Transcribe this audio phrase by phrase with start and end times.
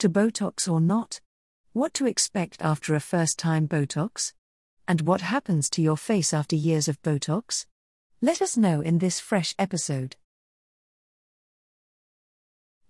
[0.00, 1.22] To Botox or not?
[1.72, 4.34] What to expect after a first time Botox?
[4.86, 7.64] And what happens to your face after years of Botox?
[8.20, 10.16] Let us know in this fresh episode.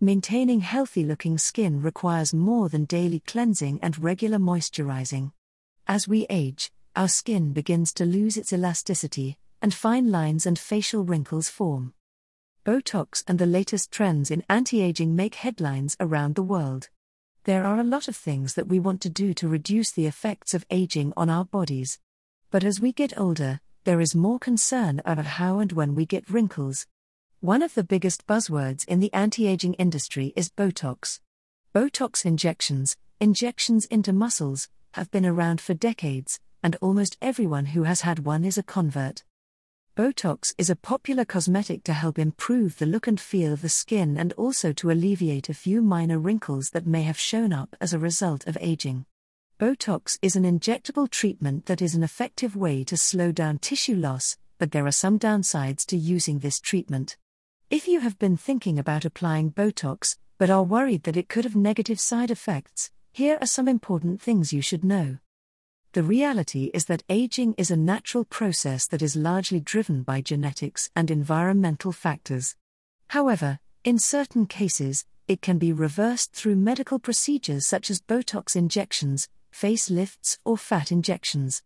[0.00, 5.31] Maintaining healthy looking skin requires more than daily cleansing and regular moisturizing.
[5.87, 11.04] As we age, our skin begins to lose its elasticity, and fine lines and facial
[11.04, 11.95] wrinkles form.
[12.65, 16.88] Botox and the latest trends in anti aging make headlines around the world.
[17.47, 20.52] There are a lot of things that we want to do to reduce the effects
[20.52, 22.00] of aging on our bodies.
[22.50, 26.28] But as we get older, there is more concern about how and when we get
[26.28, 26.88] wrinkles,
[27.38, 31.20] one of the biggest buzzwords in the anti aging industry is Botox.
[31.72, 38.00] Botox injections, injections into muscles, have been around for decades, and almost everyone who has
[38.00, 39.22] had one is a convert.
[39.96, 44.19] Botox is a popular cosmetic to help improve the look and feel of the skin
[44.19, 47.98] and also to alleviate a few minor wrinkles that may have shown up as a
[47.98, 49.06] result of aging.
[49.59, 54.36] Botox is an injectable treatment that is an effective way to slow down tissue loss,
[54.58, 57.17] but there are some downsides to using this treatment.
[57.70, 61.56] If you have been thinking about applying Botox, but are worried that it could have
[61.56, 65.17] negative side effects, here are some important things you should know.
[65.97, 70.91] The reality is that aging is a natural process that is largely driven by genetics
[70.94, 72.55] and environmental factors.
[73.08, 79.30] However, in certain cases, it can be reversed through medical procedures such as Botox injections,
[79.50, 81.62] facelifts, or fat injections.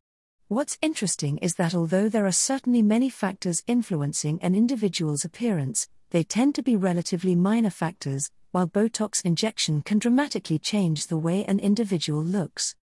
[0.47, 6.23] What's interesting is that although there are certainly many factors influencing an individual's appearance, they
[6.23, 11.59] tend to be relatively minor factors, while Botox injection can dramatically change the way an
[11.59, 12.77] individual looks.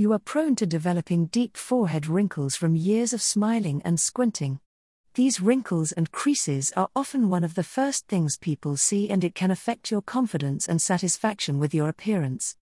[0.00, 4.58] You are prone to developing deep forehead wrinkles from years of smiling and squinting.
[5.12, 9.34] These wrinkles and creases are often one of the first things people see, and it
[9.34, 12.56] can affect your confidence and satisfaction with your appearance.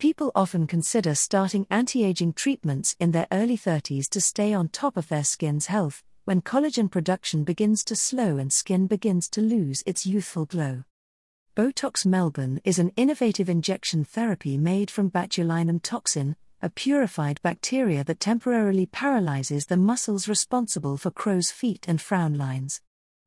[0.00, 4.96] People often consider starting anti aging treatments in their early 30s to stay on top
[4.96, 9.84] of their skin's health, when collagen production begins to slow and skin begins to lose
[9.86, 10.82] its youthful glow.
[11.54, 18.18] Botox Melbourne is an innovative injection therapy made from botulinum toxin, a purified bacteria that
[18.18, 22.80] temporarily paralyzes the muscles responsible for crow's feet and frown lines.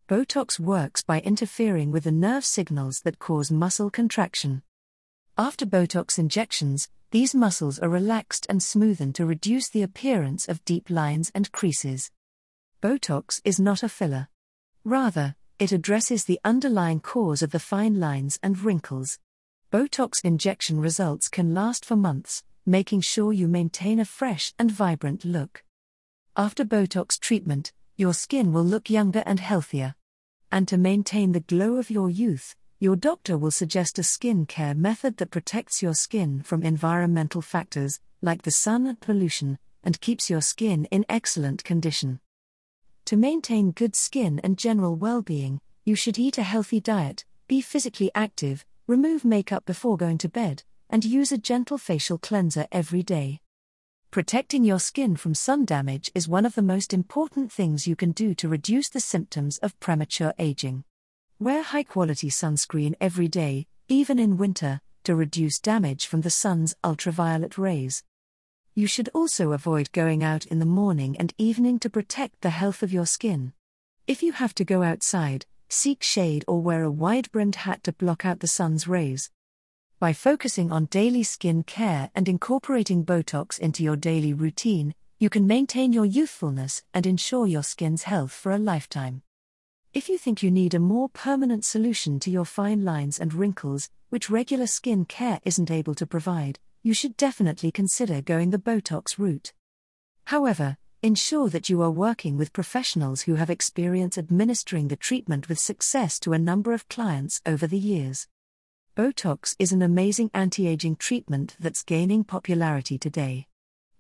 [0.10, 4.64] Botox works by interfering with the nerve signals that cause muscle contraction.
[5.38, 10.90] After Botox injections, these muscles are relaxed and smoothened to reduce the appearance of deep
[10.90, 12.10] lines and creases.
[12.82, 14.30] Botox is not a filler.
[14.84, 19.20] Rather, it addresses the underlying cause of the fine lines and wrinkles.
[19.72, 25.24] Botox injection results can last for months, making sure you maintain a fresh and vibrant
[25.24, 25.64] look.
[26.36, 29.96] After Botox treatment, your skin will look younger and healthier.
[30.52, 34.76] And to maintain the glow of your youth, your doctor will suggest a skin care
[34.76, 40.30] method that protects your skin from environmental factors, like the sun and pollution, and keeps
[40.30, 42.20] your skin in excellent condition.
[43.06, 47.62] To maintain good skin and general well being, you should eat a healthy diet, be
[47.62, 53.04] physically active, remove makeup before going to bed, and use a gentle facial cleanser every
[53.04, 53.42] day.
[54.10, 58.12] Protecting your skin from sun damage is one of the most important things you can
[58.12, 60.84] do to reduce the symptoms of premature aging.
[61.40, 66.76] Wear high quality sunscreen every day, even in winter, to reduce damage from the sun's
[66.84, 68.04] ultraviolet rays.
[68.74, 72.84] You should also avoid going out in the morning and evening to protect the health
[72.84, 73.54] of your skin.
[74.08, 77.92] If you have to go outside, seek shade or wear a wide brimmed hat to
[77.92, 79.30] block out the sun's rays.
[80.00, 85.48] By focusing on daily skin care and incorporating Botox into your daily routine, you can
[85.48, 89.24] maintain your youthfulness and ensure your skin's health for a lifetime.
[89.96, 93.90] If you think you need a more permanent solution to your fine lines and wrinkles,
[94.10, 99.18] which regular skin care isn't able to provide, you should definitely consider going the Botox
[99.18, 99.52] route.
[100.26, 105.58] However, ensure that you are working with professionals who have experience administering the treatment with
[105.58, 108.28] success to a number of clients over the years.
[108.98, 113.46] Botox is an amazing anti aging treatment that's gaining popularity today.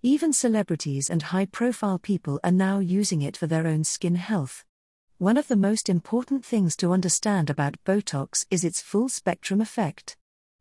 [0.01, 4.65] Even celebrities and high profile people are now using it for their own skin health.
[5.19, 10.17] One of the most important things to understand about Botox is its full spectrum effect.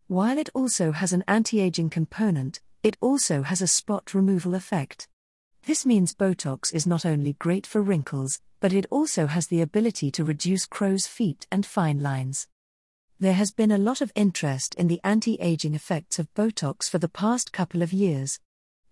[0.06, 5.08] While it also has an anti aging component, it also has a spot removal effect.
[5.64, 10.10] This means Botox is not only great for wrinkles, but it also has the ability
[10.10, 12.48] to reduce crow's feet and fine lines.
[13.18, 16.98] There has been a lot of interest in the anti aging effects of Botox for
[16.98, 18.40] the past couple of years.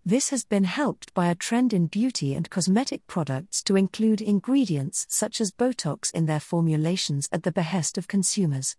[0.02, 5.04] This has been helped by a trend in beauty and cosmetic products to include ingredients
[5.10, 8.76] such as Botox in their formulations at the behest of consumers.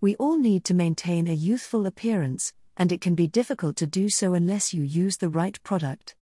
[0.00, 4.08] We all need to maintain a youthful appearance, and it can be difficult to do
[4.08, 6.15] so unless you use the right product.